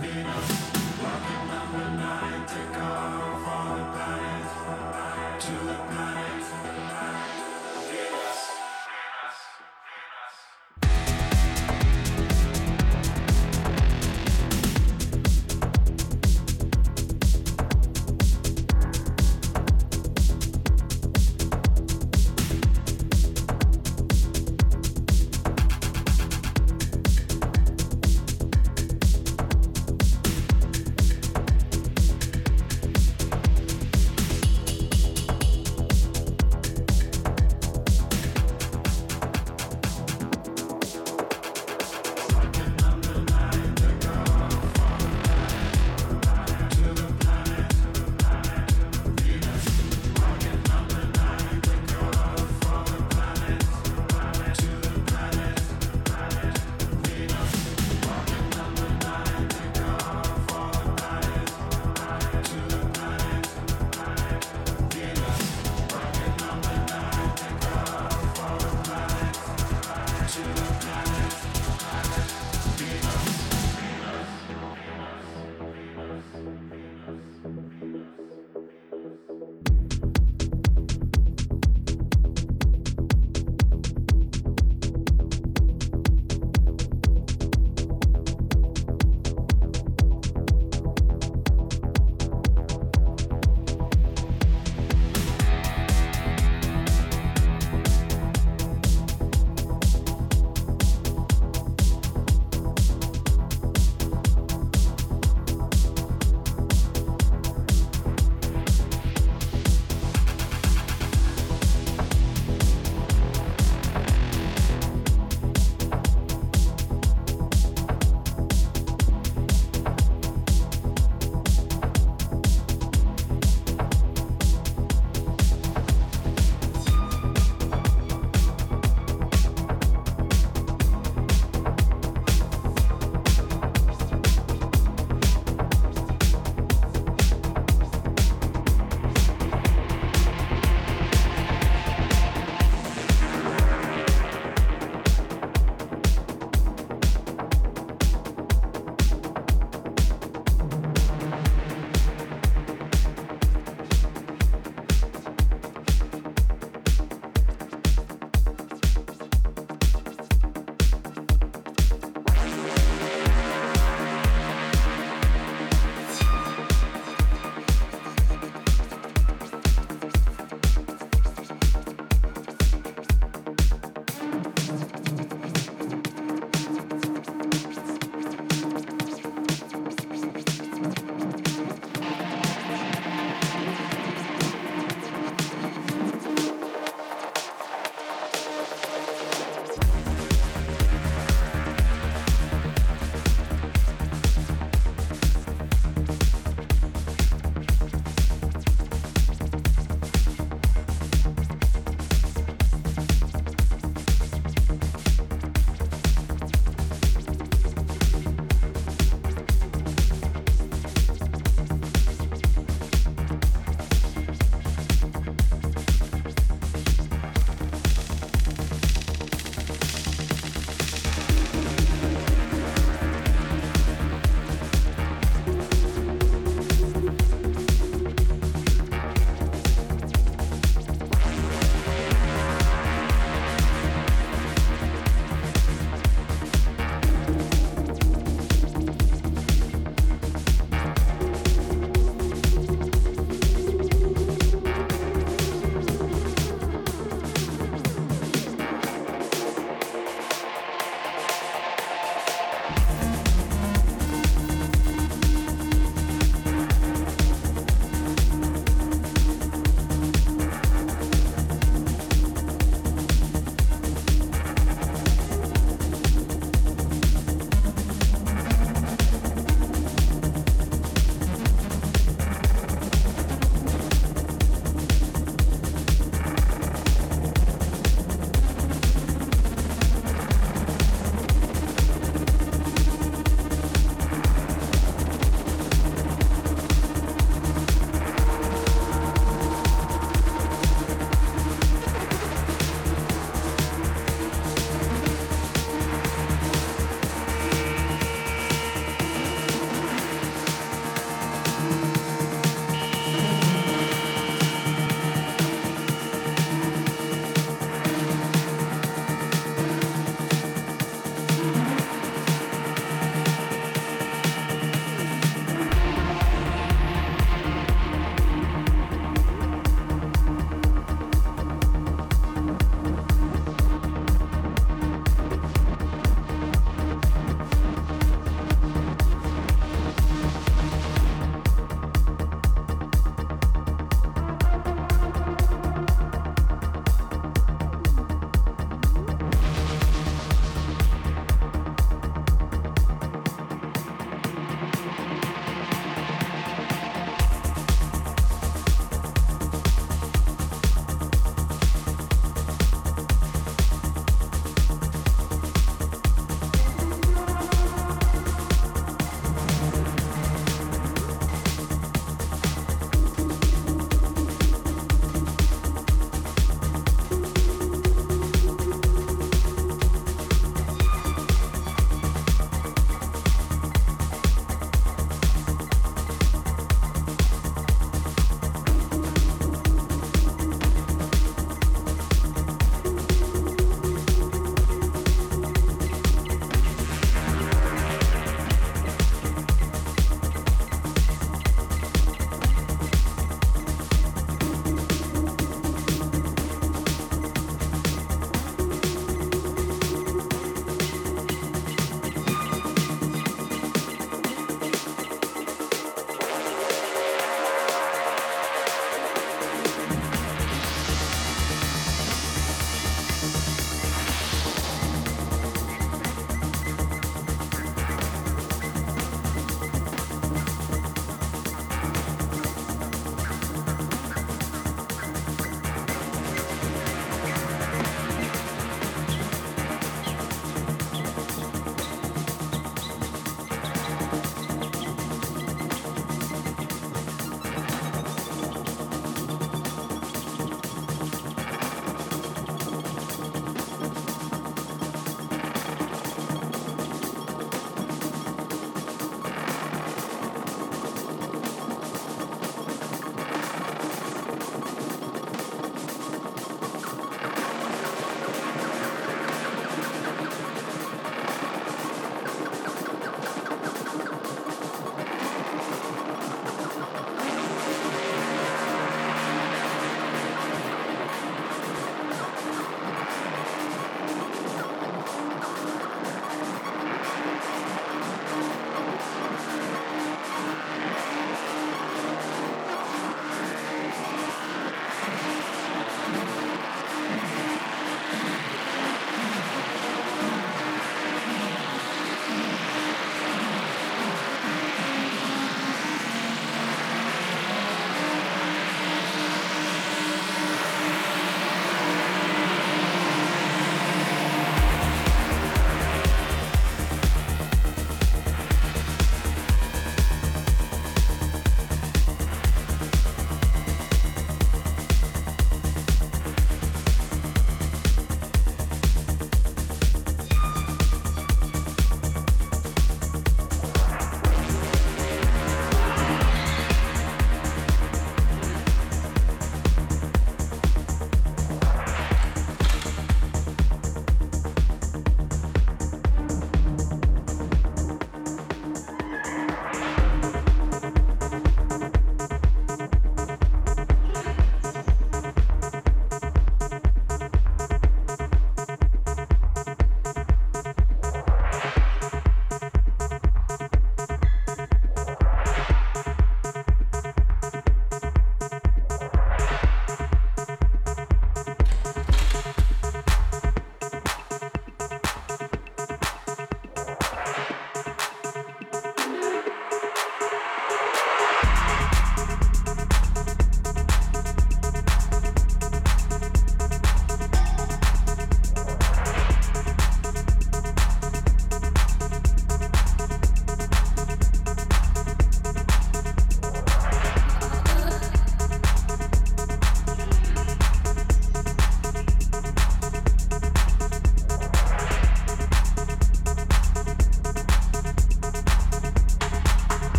[0.00, 0.73] Venus.